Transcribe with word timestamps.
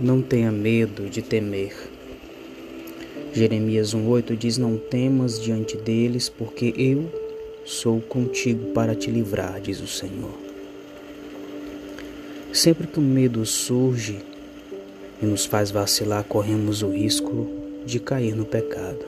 Não 0.00 0.20
tenha 0.20 0.50
medo 0.50 1.08
de 1.08 1.22
temer. 1.22 1.74
Jeremias 3.32 3.94
1,8 3.94 4.36
diz: 4.36 4.58
Não 4.58 4.76
temas 4.76 5.40
diante 5.40 5.76
deles, 5.76 6.28
porque 6.28 6.74
eu 6.76 7.10
sou 7.64 8.00
contigo 8.00 8.72
para 8.72 8.94
te 8.94 9.10
livrar, 9.10 9.60
diz 9.60 9.80
o 9.80 9.86
Senhor. 9.86 10.32
Sempre 12.52 12.86
que 12.86 12.98
o 12.98 13.02
medo 13.02 13.44
surge 13.46 14.18
e 15.22 15.24
nos 15.24 15.46
faz 15.46 15.70
vacilar, 15.70 16.24
corremos 16.24 16.82
o 16.82 16.90
risco 16.90 17.48
de 17.86 17.98
cair 17.98 18.34
no 18.34 18.44
pecado. 18.44 19.04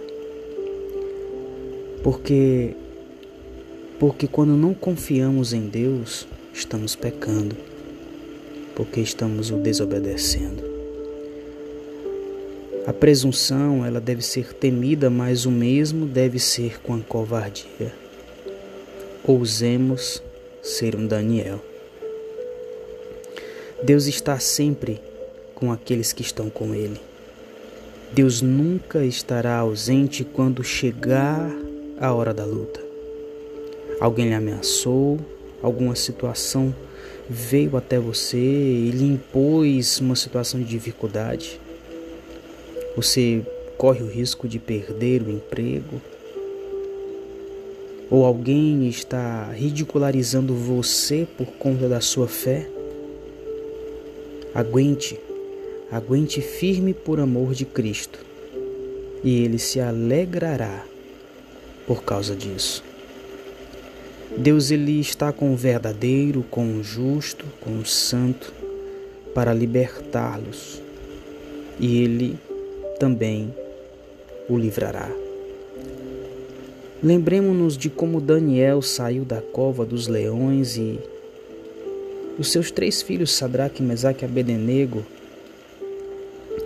Porque 2.03 2.75
porque 3.99 4.27
quando 4.27 4.57
não 4.57 4.75
confiamos 4.75 5.53
em 5.53 5.69
Deus, 5.69 6.27
estamos 6.53 6.97
pecando. 6.97 7.57
Porque 8.75 9.01
estamos 9.01 9.51
o 9.51 9.57
desobedecendo. 9.57 10.74
A 12.87 12.93
presunção, 12.93 13.85
ela 13.85 13.99
deve 13.99 14.21
ser 14.21 14.53
temida, 14.53 15.09
mas 15.09 15.47
o 15.47 15.51
mesmo 15.51 16.05
deve 16.05 16.39
ser 16.39 16.83
com 16.83 16.95
a 16.95 17.01
covardia. 17.01 17.95
Ousemos 19.25 20.23
ser 20.63 20.95
um 20.95 21.07
Daniel. 21.07 21.65
Deus 23.83 24.07
está 24.07 24.39
sempre 24.39 25.01
com 25.55 25.73
aqueles 25.73 26.13
que 26.13 26.21
estão 26.21 26.51
com 26.51 26.75
Ele. 26.75 27.01
Deus 28.13 28.43
nunca 28.43 29.05
estará 29.05 29.57
ausente 29.57 30.23
quando 30.23 30.63
chegar 30.63 31.51
a 31.99 32.13
hora 32.13 32.35
da 32.35 32.45
luta. 32.45 32.81
Alguém 33.99 34.29
lhe 34.29 34.35
ameaçou, 34.35 35.19
alguma 35.63 35.95
situação 35.95 36.75
veio 37.29 37.79
até 37.79 37.99
você 37.99 38.37
e 38.37 38.91
lhe 38.91 39.05
impôs 39.05 40.01
uma 40.01 40.15
situação 40.15 40.61
de 40.61 40.67
dificuldade. 40.67 41.61
Você 42.97 43.45
corre 43.77 44.03
o 44.03 44.09
risco 44.09 44.47
de 44.47 44.59
perder 44.59 45.23
o 45.23 45.31
emprego. 45.31 46.01
Ou 48.11 48.25
alguém 48.25 48.87
está 48.89 49.51
ridicularizando 49.53 50.55
você 50.55 51.27
por 51.37 51.47
conta 51.47 51.89
da 51.89 52.01
sua 52.01 52.29
fé. 52.29 52.69
Aguente, 54.55 55.19
aguente 55.91 56.41
firme 56.41 56.95
por 56.95 57.19
amor 57.19 57.55
de 57.55 57.65
Cristo, 57.65 58.21
e 59.25 59.43
ele 59.43 59.59
se 59.59 59.81
alegrará 59.81 60.85
por 61.87 62.05
causa 62.05 62.37
disso. 62.37 62.85
Deus 64.37 64.71
ele 64.71 65.01
está 65.01 65.33
com 65.33 65.53
o 65.53 65.57
verdadeiro, 65.57 66.45
com 66.51 66.79
o 66.79 66.85
justo, 66.85 67.45
com 67.61 67.79
o 67.79 67.85
santo 67.85 68.53
para 69.35 69.53
libertá-los. 69.53 70.81
E 71.81 72.03
ele 72.03 72.39
também 72.99 73.55
o 74.49 74.57
livrará. 74.57 75.11
Lembremos-nos 77.03 77.77
de 77.77 77.91
como 77.91 78.21
Daniel 78.21 78.81
saiu 78.81 79.25
da 79.25 79.41
cova 79.41 79.85
dos 79.85 80.07
leões 80.07 80.77
e 80.77 80.99
os 82.39 82.51
seus 82.51 82.71
três 82.71 83.03
filhos, 83.03 83.31
Sadraque, 83.31 83.83
Mesaque 83.83 84.25
e 84.25 84.27
Abednego, 84.27 85.05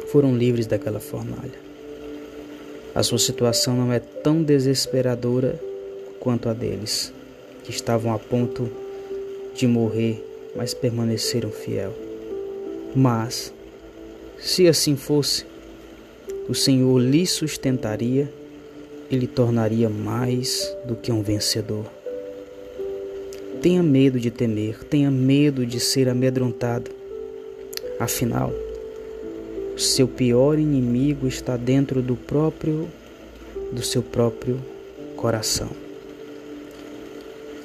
foram 0.06 0.36
livres 0.36 0.66
daquela 0.66 1.00
fornalha. 1.00 1.68
A 2.94 3.02
sua 3.02 3.18
situação 3.18 3.76
não 3.76 3.92
é 3.92 3.98
tão 3.98 4.42
desesperadora 4.42 5.60
quanto 6.18 6.48
a 6.48 6.54
deles, 6.54 7.12
que 7.64 7.70
estavam 7.70 8.14
a 8.14 8.18
ponto 8.18 8.70
de 9.54 9.66
morrer, 9.66 10.24
mas 10.56 10.72
permaneceram 10.72 11.50
fiel. 11.50 11.92
Mas, 12.96 13.52
se 14.38 14.66
assim 14.66 14.96
fosse, 14.96 15.44
o 16.48 16.54
Senhor 16.54 16.98
lhe 16.98 17.26
sustentaria 17.26 18.32
e 19.10 19.16
lhe 19.16 19.26
tornaria 19.26 19.88
mais 19.88 20.74
do 20.84 20.96
que 20.96 21.12
um 21.12 21.22
vencedor. 21.22 21.84
Tenha 23.60 23.82
medo 23.82 24.18
de 24.18 24.30
temer, 24.30 24.82
tenha 24.84 25.10
medo 25.10 25.66
de 25.66 25.78
ser 25.78 26.08
amedrontado. 26.08 26.90
Afinal, 28.00 28.52
seu 29.76 30.08
pior 30.08 30.58
inimigo 30.58 31.26
está 31.26 31.56
dentro 31.56 32.00
do 32.00 32.16
próprio 32.16 32.88
do 33.72 33.82
seu 33.82 34.02
próprio 34.02 34.58
coração. 35.14 35.68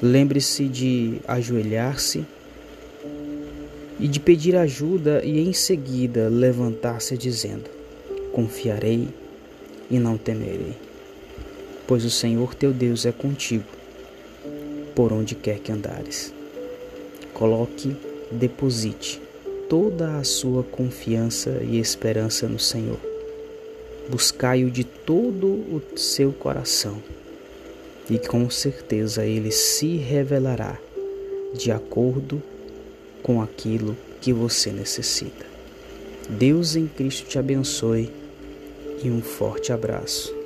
Lembre-se 0.01 0.65
de 0.65 1.21
ajoelhar-se 1.25 2.25
e 3.99 4.07
de 4.07 4.19
pedir 4.19 4.55
ajuda 4.57 5.23
e 5.23 5.39
em 5.39 5.53
seguida 5.53 6.27
levantar-se 6.27 7.17
dizendo: 7.17 7.69
confiarei 8.33 9.07
e 9.89 9.97
não 9.99 10.17
temerei, 10.17 10.73
pois 11.87 12.03
o 12.03 12.09
Senhor 12.09 12.53
teu 12.55 12.73
Deus 12.73 13.05
é 13.05 13.11
contigo, 13.11 13.63
por 14.93 15.13
onde 15.13 15.35
quer 15.35 15.59
que 15.59 15.71
andares. 15.71 16.33
Coloque, 17.33 17.95
deposite 18.31 19.21
toda 19.69 20.17
a 20.17 20.23
sua 20.23 20.63
confiança 20.63 21.61
e 21.63 21.79
esperança 21.79 22.47
no 22.47 22.59
Senhor. 22.59 22.99
Buscai-o 24.09 24.69
de 24.69 24.83
todo 24.83 25.47
o 25.47 25.81
seu 25.95 26.31
coração, 26.31 27.01
e 28.09 28.19
com 28.19 28.49
certeza 28.49 29.25
ele 29.25 29.51
se 29.51 29.97
revelará 29.97 30.77
de 31.53 31.71
acordo 31.71 32.41
com 33.21 33.41
aquilo 33.41 33.95
que 34.19 34.33
você 34.33 34.71
necessita. 34.71 35.45
Deus 36.29 36.75
em 36.75 36.87
Cristo 36.87 37.27
te 37.27 37.39
abençoe 37.39 38.11
e 39.03 39.11
um 39.11 39.21
forte 39.21 39.71
abraço. 39.73 40.42